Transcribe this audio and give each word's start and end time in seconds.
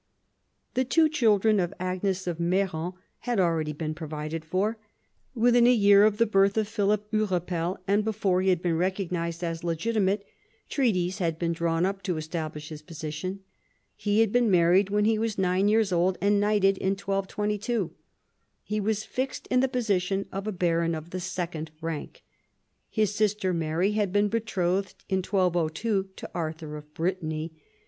The 0.73 0.83
two 0.83 1.07
children 1.09 1.59
of 1.59 1.75
Agnes 1.79 2.25
of 2.25 2.39
Meran 2.39 2.93
had 3.19 3.39
already 3.39 3.71
been 3.71 3.93
provided 3.93 4.43
for. 4.43 4.79
Within 5.35 5.67
a 5.67 5.71
year 5.71 6.05
of 6.05 6.17
the 6.17 6.25
birth 6.25 6.57
of 6.57 6.67
Philip 6.67 7.07
Hurepel, 7.11 7.77
and 7.87 8.03
before 8.03 8.41
he 8.41 8.49
had 8.49 8.63
been 8.63 8.77
recognised 8.79 9.43
as 9.43 9.63
legitimate, 9.63 10.25
treaties 10.69 11.19
had 11.19 11.37
been 11.37 11.51
drawn 11.53 11.85
up 11.85 12.01
to 12.01 12.17
establish 12.17 12.69
his 12.69 12.81
position. 12.81 13.41
He 13.95 14.21
had 14.21 14.31
been 14.31 14.49
married 14.49 14.89
when 14.89 15.05
he 15.05 15.19
was 15.19 15.37
nine 15.37 15.67
years 15.67 15.91
old 15.91 16.17
and 16.19 16.39
knighted 16.39 16.79
in 16.79 16.93
1222. 16.93 17.91
He 18.63 18.79
was 18.79 19.03
fixed 19.03 19.45
in 19.51 19.59
the 19.59 19.67
position 19.67 20.25
of 20.31 20.47
a 20.47 20.51
baron 20.51 20.95
of 20.95 21.11
the 21.11 21.19
second 21.19 21.69
rank. 21.79 22.23
His 22.89 23.13
sister 23.13 23.53
Mary 23.53 23.91
had 23.91 24.11
been 24.11 24.29
betrothed 24.29 25.05
in 25.09 25.17
1202 25.17 26.09
to 26.15 26.31
Arthur 26.33 26.75
of 26.75 26.91
Brittany. 26.95 27.53